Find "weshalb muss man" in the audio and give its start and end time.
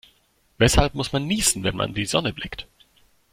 0.57-1.27